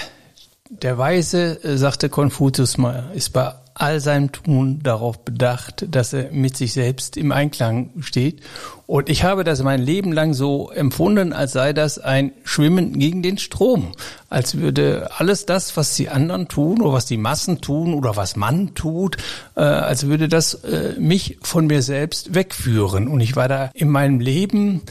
[0.82, 6.32] der Weise, äh, sagte Konfuzius mal, ist bei all seinem Tun darauf bedacht, dass er
[6.32, 8.42] mit sich selbst im Einklang steht.
[8.86, 13.24] Und ich habe das mein Leben lang so empfunden, als sei das ein Schwimmen gegen
[13.24, 13.94] den Strom.
[14.30, 18.36] Als würde alles das, was die anderen tun oder was die Massen tun oder was
[18.36, 19.18] man tut,
[19.56, 23.08] äh, als würde das äh, mich von mir selbst wegführen.
[23.08, 24.82] Und ich war da in meinem Leben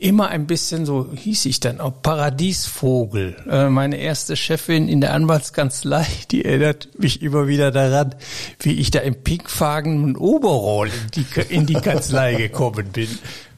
[0.00, 3.36] immer ein bisschen, so hieß ich dann auch, Paradiesvogel.
[3.48, 8.14] Äh, meine erste Chefin in der Anwaltskanzlei, die erinnert mich immer wieder daran,
[8.60, 13.08] wie ich da im pinkfarbenen Overall in die, in die Kanzlei gekommen bin.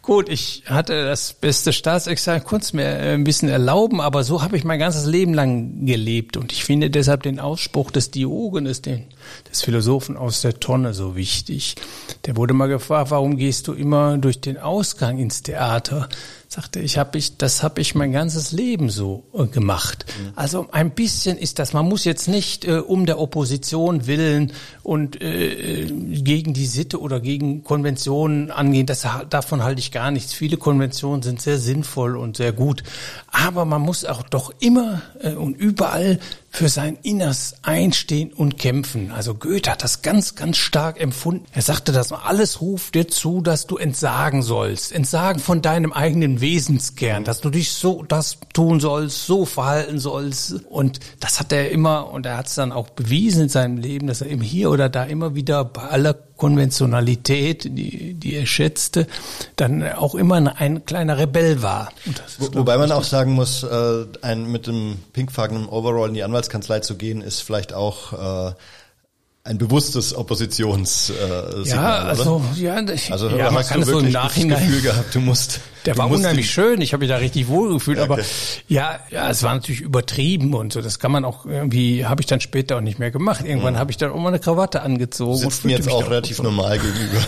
[0.02, 4.56] Gut, ich hatte das beste Staatsexamen, konnte mir äh, ein bisschen erlauben, aber so habe
[4.56, 6.36] ich mein ganzes Leben lang gelebt.
[6.36, 9.04] Und ich finde deshalb den Ausspruch des Diogenes, den,
[9.50, 11.76] des Philosophen aus der Tonne, so wichtig.
[12.26, 16.08] Der wurde mal gefragt, warum gehst du immer durch den Ausgang ins Theater?
[16.52, 20.04] sagte ich, habe ich, das habe ich mein ganzes Leben so äh, gemacht.
[20.06, 20.32] Mhm.
[20.36, 21.72] Also ein bisschen ist das.
[21.72, 27.20] Man muss jetzt nicht äh, um der Opposition willen und äh, gegen die Sitte oder
[27.20, 28.86] gegen Konventionen angehen.
[28.86, 30.34] Das davon halte ich gar nichts.
[30.34, 32.82] Viele Konventionen sind sehr sinnvoll und sehr gut,
[33.28, 36.18] aber man muss auch doch immer äh, und überall
[36.52, 39.10] für sein Inners einstehen und kämpfen.
[39.10, 41.46] Also Goethe hat das ganz, ganz stark empfunden.
[41.52, 44.92] Er sagte, dass alles ruft dir zu, dass du entsagen sollst.
[44.92, 50.66] Entsagen von deinem eigenen Wesenskern, dass du dich so das tun sollst, so verhalten sollst.
[50.68, 54.06] Und das hat er immer, und er hat es dann auch bewiesen in seinem Leben,
[54.06, 56.12] dass er eben hier oder da immer wieder bei aller
[56.42, 59.06] Konventionalität, die, die er schätzte,
[59.54, 61.92] dann auch immer ein kleiner Rebell war.
[62.38, 66.80] Wo, wobei man auch sagen muss, äh, ein, mit dem pinkfarbenen Overall in die Anwaltskanzlei
[66.80, 68.54] zu gehen, ist vielleicht auch äh,
[69.44, 71.64] ein bewusstes Oppositionssignal.
[71.64, 72.76] Äh, ja, also ja,
[73.10, 74.60] also ja, man kann es so im Nachhinein.
[74.60, 75.60] Gefühl gehabt, du musst.
[75.84, 76.80] Der du war unheimlich schön.
[76.80, 78.12] Ich habe mich da richtig wohl gefühlt, okay.
[78.12, 78.22] aber
[78.68, 80.80] ja, ja, es war natürlich übertrieben und so.
[80.80, 83.44] Das kann man auch irgendwie habe ich dann später auch nicht mehr gemacht.
[83.44, 83.78] Irgendwann mhm.
[83.78, 85.38] habe ich dann auch mal eine Krawatte angezogen.
[85.38, 86.44] Sitzt mir jetzt auch relativ so.
[86.44, 87.18] normal gegenüber.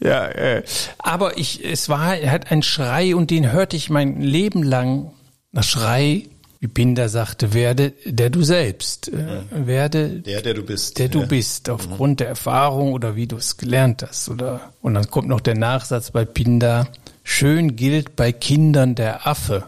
[0.00, 0.62] ja, äh,
[0.98, 5.12] aber ich, es war, er hat einen Schrei und den hörte ich mein Leben lang.
[5.52, 6.24] Das Schrei
[6.66, 11.26] Binder sagte, werde der du selbst, äh, werde der, der du bist, der du ja.
[11.26, 12.16] bist, aufgrund mhm.
[12.16, 14.72] der Erfahrung oder wie du es gelernt hast, oder?
[14.82, 16.88] Und dann kommt noch der Nachsatz bei Pinder,
[17.22, 19.66] schön gilt bei Kindern der Affe.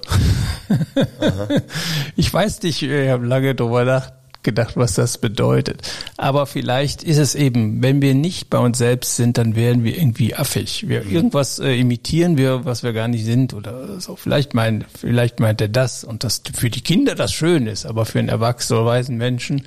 [2.17, 4.11] ich weiß nicht, ich habe lange drüber nach,
[4.43, 5.83] gedacht, was das bedeutet.
[6.17, 9.97] Aber vielleicht ist es eben, wenn wir nicht bei uns selbst sind, dann werden wir
[9.97, 10.89] irgendwie affig.
[10.89, 11.11] Wir mhm.
[11.11, 14.17] irgendwas äh, imitieren wir, was wir gar nicht sind oder so.
[14.17, 18.07] Vielleicht meint, vielleicht meint er das und das für die Kinder das schön ist, aber
[18.07, 19.67] für einen erwachsenen oder weisen Menschen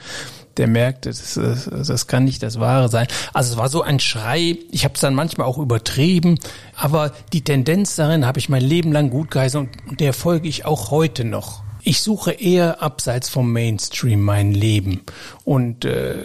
[0.58, 3.08] der merkt, das, das kann nicht das Wahre sein.
[3.34, 6.38] Also es war so ein Schrei, ich habe es dann manchmal auch übertrieben,
[6.76, 10.66] aber die Tendenz darin habe ich mein Leben lang gut geheißen und der folge ich
[10.66, 11.63] auch heute noch.
[11.86, 15.02] Ich suche eher abseits vom Mainstream mein Leben.
[15.44, 16.16] Und äh,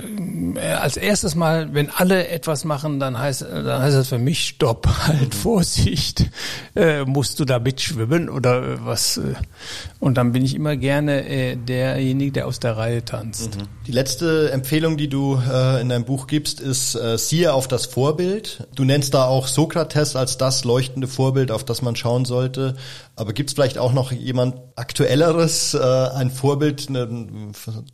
[0.81, 4.87] als erstes Mal, wenn alle etwas machen, dann heißt, dann heißt das für mich Stopp,
[5.07, 6.31] halt Vorsicht.
[6.77, 9.17] Äh, musst du da mitschwimmen oder was?
[9.17, 9.35] Äh,
[9.99, 13.57] und dann bin ich immer gerne äh, derjenige, der aus der Reihe tanzt.
[13.57, 13.63] Mhm.
[13.89, 17.87] Die letzte Empfehlung, die du äh, in deinem Buch gibst, ist äh, siehe auf das
[17.87, 18.69] Vorbild.
[18.77, 22.77] Du nennst da auch Sokrates als das leuchtende Vorbild, auf das man schauen sollte.
[23.17, 27.07] Aber gibt es vielleicht auch noch jemand aktuelleres, äh, ein Vorbild, ne,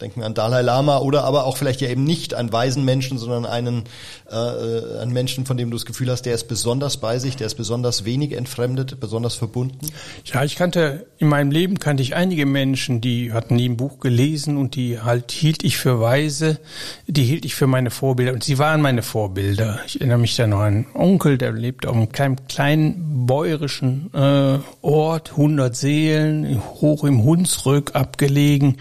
[0.01, 3.19] denken wir an Dalai Lama oder aber auch vielleicht ja eben nicht einen weisen Menschen,
[3.19, 3.85] sondern einen,
[4.31, 7.47] äh, einen Menschen, von dem du das Gefühl hast, der ist besonders bei sich, der
[7.47, 9.87] ist besonders wenig entfremdet, besonders verbunden?
[10.25, 14.01] Ja, ich kannte, in meinem Leben kannte ich einige Menschen, die hatten nie ein Buch
[14.01, 16.61] gelesen und die halt hielt ich für weise,
[17.07, 19.81] die hielt ich für meine Vorbilder und sie waren meine Vorbilder.
[19.87, 24.11] Ich erinnere mich da noch an einen Onkel, der lebt auf einem kleinen, kleinen bäuerischen
[24.13, 28.79] äh, Ort, Ort, 100 Seelen, hoch im Hunsrück abgelegen.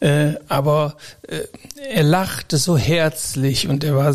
[0.00, 0.96] Äh, aber
[1.26, 1.40] äh,
[1.90, 4.14] er lachte so herzlich und er war,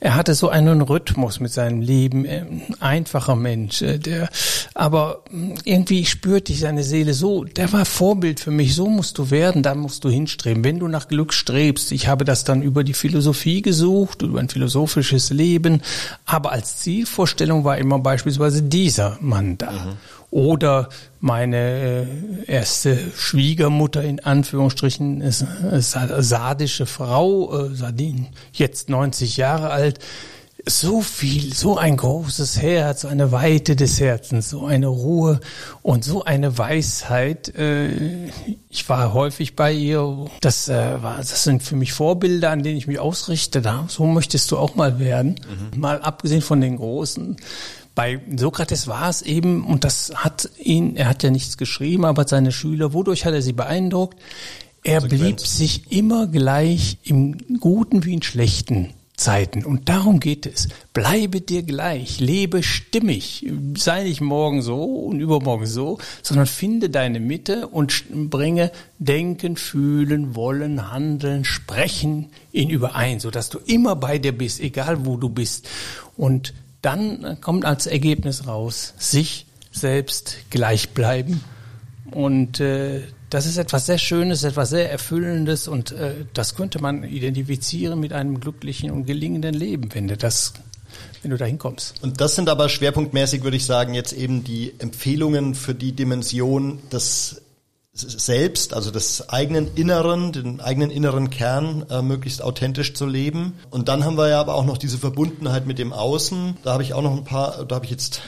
[0.00, 4.28] er hatte so einen Rhythmus mit seinem Leben, ein einfacher Mensch, äh, der,
[4.74, 9.18] aber hm, irgendwie spürte ich seine Seele so, der war Vorbild für mich, so musst
[9.18, 10.64] du werden, da musst du hinstreben.
[10.64, 14.48] Wenn du nach Glück strebst, ich habe das dann über die Philosophie gesucht, über ein
[14.48, 15.82] philosophisches Leben,
[16.24, 19.70] aber als Zielvorstellung war immer beispielsweise dieser Mann da.
[19.70, 19.96] Mhm.
[20.30, 20.88] Oder
[21.18, 22.06] meine
[22.46, 29.98] äh, erste Schwiegermutter in Anführungsstrichen ist, ist sardische Frau, äh, Sardin, jetzt 90 Jahre alt.
[30.66, 35.40] So viel, so ein großes Herz, eine Weite des Herzens, so eine Ruhe
[35.80, 37.52] und so eine Weisheit.
[37.56, 38.28] Äh,
[38.68, 40.26] ich war häufig bei ihr.
[40.42, 43.62] Das, war, das sind für mich Vorbilder, an denen ich mich ausrichte.
[43.62, 45.40] Da, so möchtest du auch mal werden.
[45.72, 45.80] Mhm.
[45.80, 47.36] Mal abgesehen von den großen
[48.00, 52.26] bei Sokrates war es eben, und das hat ihn, er hat ja nichts geschrieben, aber
[52.26, 54.18] seine Schüler, wodurch hat er sie beeindruckt?
[54.82, 59.66] Er blieb sich immer gleich im Guten wie in schlechten Zeiten.
[59.66, 60.68] Und darum geht es.
[60.94, 67.20] Bleibe dir gleich, lebe stimmig, sei nicht morgen so und übermorgen so, sondern finde deine
[67.20, 74.32] Mitte und bringe Denken, Fühlen, Wollen, Handeln, Sprechen in überein, sodass du immer bei dir
[74.32, 75.68] bist, egal wo du bist.
[76.16, 81.42] Und dann kommt als Ergebnis raus, sich selbst gleich bleiben.
[82.10, 87.04] Und äh, das ist etwas sehr Schönes, etwas sehr Erfüllendes und äh, das könnte man
[87.04, 90.54] identifizieren mit einem glücklichen und gelingenden Leben, wenn du das
[91.22, 92.02] wenn du da hinkommst.
[92.02, 96.78] Und das sind aber schwerpunktmäßig, würde ich sagen, jetzt eben die Empfehlungen für die Dimension
[96.90, 97.42] des
[97.92, 103.54] selbst, also des eigenen Inneren, den eigenen inneren Kern äh, möglichst authentisch zu leben.
[103.70, 106.56] Und dann haben wir ja aber auch noch diese Verbundenheit mit dem Außen.
[106.62, 108.22] Da habe ich auch noch ein paar, da habe ich jetzt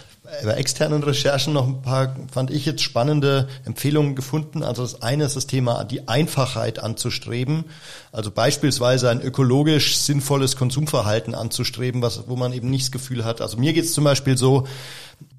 [0.45, 4.63] bei externen Recherchen noch ein paar, fand ich jetzt spannende Empfehlungen gefunden.
[4.63, 7.65] Also das eine ist das Thema, die Einfachheit anzustreben.
[8.13, 13.41] Also beispielsweise ein ökologisch sinnvolles Konsumverhalten anzustreben, was, wo man eben nicht das Gefühl hat.
[13.41, 14.67] Also mir geht es zum Beispiel so,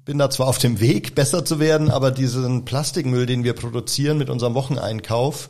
[0.04, 4.18] bin da zwar auf dem Weg, besser zu werden, aber diesen Plastikmüll, den wir produzieren
[4.18, 5.48] mit unserem Wocheneinkauf,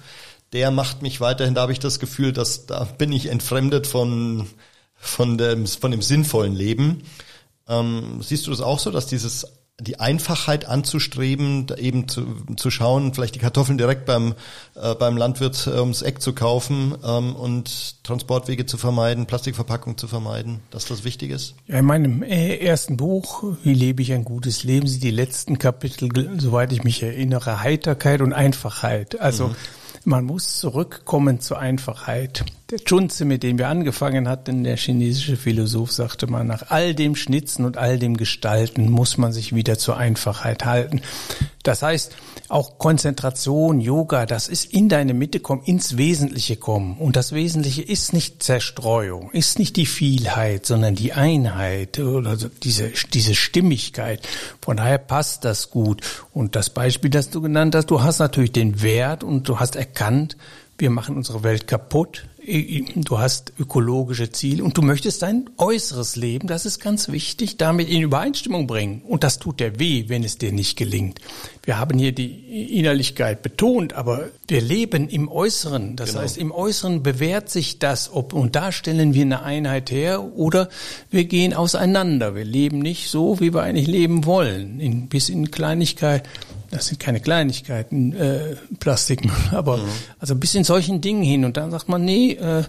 [0.53, 4.47] der macht mich weiterhin, da habe ich das Gefühl, dass da bin ich entfremdet von,
[4.95, 7.03] von, dem, von dem sinnvollen Leben.
[7.69, 9.47] Ähm, siehst du das auch so, dass dieses
[9.81, 14.35] die Einfachheit anzustreben, eben zu, zu schauen, vielleicht die Kartoffeln direkt beim,
[14.77, 20.07] äh, beim Landwirt äh, ums Eck zu kaufen ähm, und Transportwege zu vermeiden, Plastikverpackung zu
[20.07, 21.57] vermeiden, dass das wichtig ist?
[21.67, 25.59] Ja, in meinem äh, ersten Buch, Wie lebe ich ein gutes Leben, sind die letzten
[25.59, 26.09] Kapitel,
[26.39, 29.21] soweit ich mich erinnere, Heiterkeit und Einfachheit.
[29.21, 29.57] Also mhm
[30.05, 32.45] man muss zurückkommen zur Einfachheit.
[32.75, 37.15] Der Chunze, mit dem wir angefangen hatten, der chinesische Philosoph, sagte mal, nach all dem
[37.15, 41.01] Schnitzen und all dem Gestalten muss man sich wieder zur Einfachheit halten.
[41.63, 42.17] Das heißt,
[42.49, 46.99] auch Konzentration, Yoga, das ist in deine Mitte kommen, ins Wesentliche kommen.
[46.99, 52.91] Und das Wesentliche ist nicht Zerstreuung, ist nicht die Vielheit, sondern die Einheit oder diese,
[53.13, 54.27] diese Stimmigkeit.
[54.61, 56.03] Von daher passt das gut.
[56.33, 59.77] Und das Beispiel, das du genannt hast, du hast natürlich den Wert und du hast
[59.77, 60.37] erkannt,
[60.77, 66.47] wir machen unsere Welt kaputt du hast ökologische Ziele und du möchtest dein äußeres Leben,
[66.47, 69.03] das ist ganz wichtig, damit in Übereinstimmung bringen.
[69.03, 71.21] Und das tut dir weh, wenn es dir nicht gelingt.
[71.63, 75.97] Wir haben hier die Innerlichkeit betont, aber wir leben im Äußeren.
[75.97, 76.23] Das genau.
[76.23, 80.69] heißt, im Äußeren bewährt sich das, ob, und da stellen wir eine Einheit her oder
[81.11, 82.35] wir gehen auseinander.
[82.35, 86.29] Wir leben nicht so, wie wir eigentlich leben wollen, in, bis in Kleinigkeit
[86.75, 89.89] das sind keine Kleinigkeiten, äh, Plastiken, aber mhm.
[90.19, 91.45] also bis in solchen Dingen hin.
[91.45, 92.65] Und dann sagt man, nee, äh,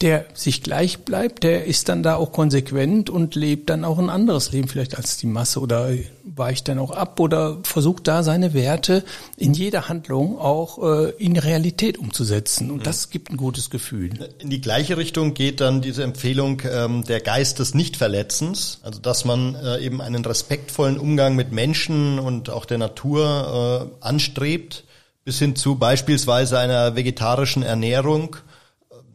[0.00, 4.10] der sich gleich bleibt, der ist dann da auch konsequent und lebt dann auch ein
[4.10, 5.90] anderes Leben vielleicht als die Masse oder
[6.24, 9.02] weicht dann auch ab oder versucht da seine Werte
[9.36, 12.70] in jeder Handlung auch äh, in Realität umzusetzen.
[12.70, 12.82] Und mhm.
[12.84, 14.30] das gibt ein gutes Gefühl.
[14.38, 19.24] In die gleiche Richtung geht dann diese Empfehlung ähm, der Geist des Nichtverletzens, also dass
[19.24, 24.84] man äh, eben einen respektvollen Umgang mit Menschen und auch der Natur äh, anstrebt,
[25.24, 28.36] bis hin zu beispielsweise einer vegetarischen Ernährung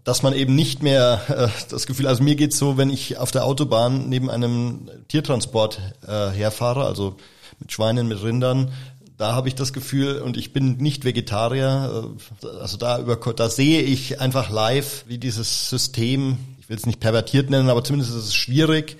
[0.04, 3.32] dass man eben nicht mehr äh, das Gefühl, also mir geht's so, wenn ich auf
[3.32, 7.16] der Autobahn neben einem Tiertransport äh, herfahre, also
[7.60, 8.72] mit Schweinen, mit Rindern,
[9.18, 12.12] da habe ich das Gefühl, und ich bin nicht Vegetarier,
[12.44, 16.86] äh, also da, über, da sehe ich einfach live, wie dieses System, ich will es
[16.86, 18.98] nicht pervertiert nennen, aber zumindest ist es schwierig,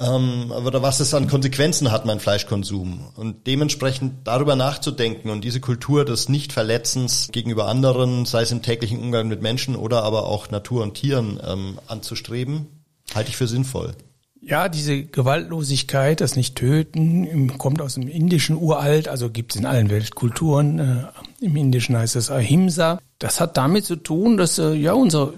[0.00, 3.00] ähm, oder was es an Konsequenzen hat, mein Fleischkonsum.
[3.16, 9.00] Und dementsprechend darüber nachzudenken und diese Kultur des Nichtverletzens gegenüber anderen, sei es im täglichen
[9.00, 12.66] Umgang mit Menschen oder aber auch Natur und Tieren ähm, anzustreben,
[13.14, 13.94] halte ich für sinnvoll.
[14.40, 19.90] Ja, diese Gewaltlosigkeit, das Nicht-Töten, kommt aus dem indischen Uralt, also gibt es in allen
[19.90, 20.78] Weltkulturen.
[20.78, 23.00] Äh, Im Indischen heißt es Ahimsa.
[23.18, 25.32] Das hat damit zu tun, dass äh, ja unser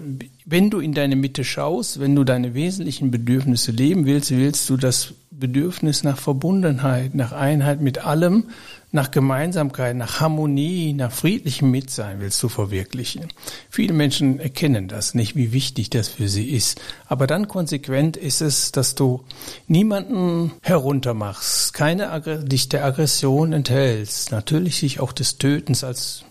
[0.51, 4.77] wenn du in deine Mitte schaust, wenn du deine wesentlichen Bedürfnisse leben willst, willst du
[4.77, 8.45] das Bedürfnis nach Verbundenheit, nach Einheit mit allem,
[8.91, 13.27] nach Gemeinsamkeit, nach Harmonie, nach friedlichem Mitsein willst du verwirklichen.
[13.69, 16.81] Viele Menschen erkennen das nicht, wie wichtig das für sie ist.
[17.05, 19.23] Aber dann konsequent ist es, dass du
[19.67, 22.09] niemanden heruntermachst, keine
[22.43, 26.25] dich der Aggression enthältst, natürlich sich auch des Tötens als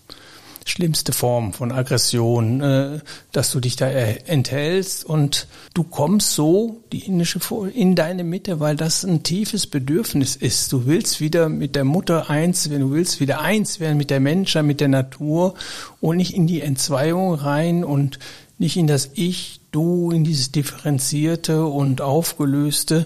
[0.69, 2.99] schlimmste Form von Aggression, äh,
[3.31, 7.39] dass du dich da enthältst und du kommst so die indische
[7.73, 10.71] in deine Mitte, weil das ein tiefes Bedürfnis ist.
[10.71, 14.19] Du willst wieder mit der Mutter eins werden, du willst wieder eins werden mit der
[14.19, 15.55] Menschheit, mit der Natur
[15.99, 18.19] und nicht in die Entzweiung rein und
[18.57, 23.05] nicht in das Ich, Du, in dieses differenzierte und aufgelöste.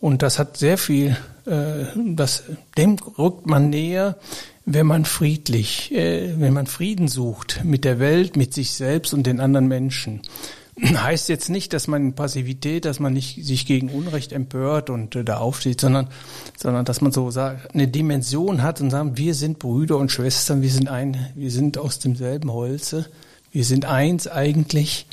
[0.00, 2.42] Und das hat sehr viel, äh, das,
[2.76, 4.16] dem rückt man näher,
[4.64, 9.26] wenn man friedlich, äh, wenn man Frieden sucht mit der Welt, mit sich selbst und
[9.26, 10.20] den anderen Menschen.
[10.82, 15.16] Heißt jetzt nicht, dass man in Passivität, dass man nicht sich gegen Unrecht empört und
[15.16, 16.08] äh, da aufsteht, sondern,
[16.56, 17.30] sondern dass man so
[17.72, 21.78] eine Dimension hat und sagt, wir sind Brüder und Schwestern, wir sind ein, wir sind
[21.78, 23.06] aus demselben Holze,
[23.52, 25.06] wir sind eins eigentlich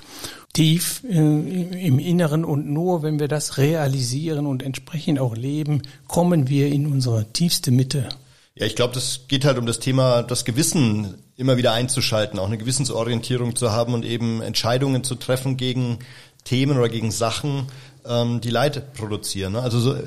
[0.54, 6.50] tief äh, im Inneren und nur wenn wir das realisieren und entsprechend auch leben, kommen
[6.50, 8.10] wir in unsere tiefste Mitte
[8.60, 12.48] ja, ich glaube, das geht halt um das Thema, das Gewissen immer wieder einzuschalten, auch
[12.48, 16.00] eine Gewissensorientierung zu haben und eben Entscheidungen zu treffen gegen
[16.44, 17.68] Themen oder gegen Sachen,
[18.06, 19.54] ähm, die Leid produzieren.
[19.54, 19.62] Ne?
[19.62, 20.02] Also so äh,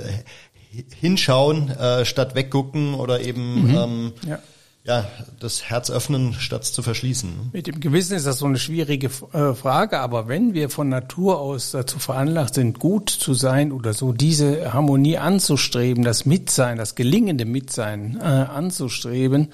[1.01, 3.77] hinschauen äh, statt weggucken oder eben mhm.
[3.77, 4.39] ähm, ja
[4.83, 5.07] ja,
[5.39, 7.51] das Herz öffnen, statt zu verschließen.
[7.53, 11.39] Mit dem Gewissen ist das so eine schwierige äh, Frage, aber wenn wir von Natur
[11.39, 16.95] aus dazu veranlagt sind, gut zu sein oder so diese Harmonie anzustreben, das Mitsein, das
[16.95, 19.49] gelingende Mitsein äh, anzustreben,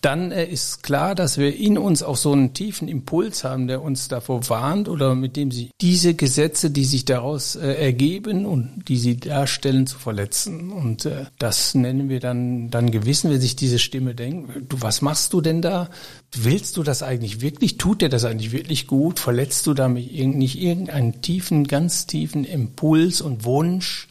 [0.00, 3.82] dann äh, ist klar, dass wir in uns auch so einen tiefen Impuls haben, der
[3.82, 8.84] uns davor warnt oder mit dem sie diese Gesetze, die sich daraus äh, ergeben und
[8.88, 10.72] die sie darstellen, zu verletzen.
[10.72, 15.02] Und äh, das nennen wir dann, dann Gewissen, wenn sich diese Stimme denkt, du, was
[15.02, 15.90] machst du denn da?
[16.32, 17.76] Willst du das eigentlich wirklich?
[17.76, 19.18] Tut dir das eigentlich wirklich gut?
[19.18, 24.08] Verletzt du damit nicht irgendeinen tiefen, ganz tiefen Impuls und Wunsch?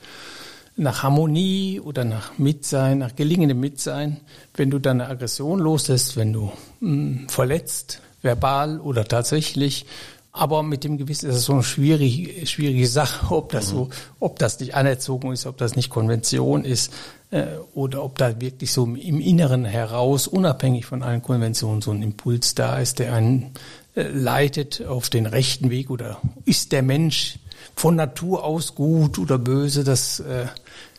[0.80, 4.22] Nach Harmonie oder nach Mitsein, nach gelingendem Mitsein,
[4.56, 9.86] wenn du deine Aggression loslässt, wenn du mh, hm, verletzt, verbal oder tatsächlich,
[10.32, 13.90] aber mit dem Gewissen ist es so eine schwierige, schwierige Sache, ob das so,
[14.20, 16.94] ob das nicht anerzogen ist, ob das nicht Konvention ist,
[17.32, 22.02] äh, oder ob da wirklich so im Inneren heraus, unabhängig von allen Konventionen, so ein
[22.02, 23.52] Impuls da ist, der einen
[23.96, 27.40] äh, leitet auf den rechten Weg oder ist der Mensch
[27.76, 30.48] von Natur aus gut oder böse, das äh,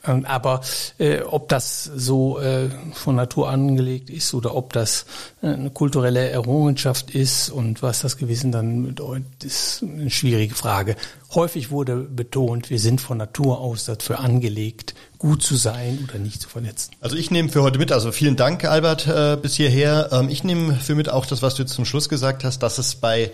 [0.07, 0.63] ähm, aber
[0.99, 5.05] äh, ob das so äh, von Natur angelegt ist oder ob das
[5.43, 10.97] äh, eine kulturelle Errungenschaft ist und was das Gewissen dann bedeutet, ist eine schwierige Frage.
[11.35, 16.41] Häufig wurde betont, wir sind von Natur aus dafür angelegt, gut zu sein oder nicht
[16.41, 16.93] zu verletzen.
[17.01, 20.09] Also ich nehme für heute mit, also vielen Dank, Albert, äh, bis hierher.
[20.13, 22.95] Ähm, ich nehme für mit auch das, was du zum Schluss gesagt hast, dass es
[22.95, 23.31] bei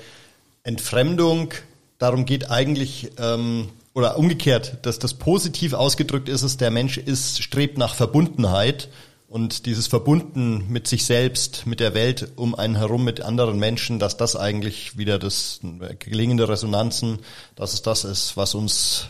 [0.64, 1.55] Entfremdung
[1.98, 7.42] darum geht eigentlich, ähm, oder umgekehrt, dass das positiv ausgedrückt ist, ist, der Mensch ist,
[7.42, 8.88] strebt nach Verbundenheit
[9.28, 13.98] und dieses Verbunden mit sich selbst, mit der Welt um einen herum, mit anderen Menschen,
[13.98, 15.61] dass das eigentlich wieder das
[15.98, 17.20] gelingende Resonanzen,
[17.56, 19.09] dass es das ist, was uns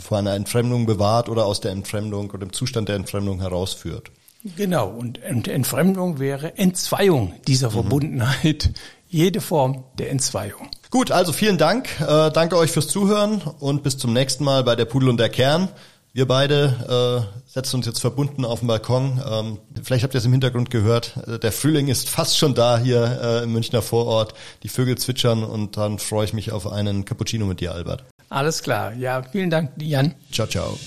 [0.00, 4.10] vor einer Entfremdung bewahrt oder aus der Entfremdung oder dem Zustand der Entfremdung herausführt.
[4.56, 7.72] Genau, und Entfremdung wäre Entzweiung dieser mhm.
[7.72, 8.70] Verbundenheit,
[9.08, 10.68] jede Form der Entzweiung.
[10.90, 11.88] Gut, also vielen Dank.
[12.00, 15.28] Äh, danke euch fürs Zuhören und bis zum nächsten Mal bei der Pudel und der
[15.28, 15.68] Kern.
[16.16, 19.20] Wir beide äh, setzen uns jetzt verbunden auf den Balkon.
[19.30, 21.14] Ähm, vielleicht habt ihr es im Hintergrund gehört.
[21.26, 24.32] Äh, der Frühling ist fast schon da hier äh, im Münchner Vorort.
[24.62, 28.04] Die Vögel zwitschern und dann freue ich mich auf einen Cappuccino mit dir, Albert.
[28.30, 28.94] Alles klar.
[28.94, 30.14] Ja, vielen Dank, Jan.
[30.32, 30.78] Ciao, ciao.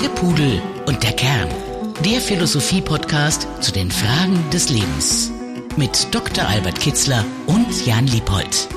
[0.00, 1.48] Der Pudel und der Kern.
[2.04, 5.32] Der Philosophie-Podcast zu den Fragen des Lebens
[5.78, 6.46] mit Dr.
[6.46, 8.68] Albert Kitzler und Jan Liebold.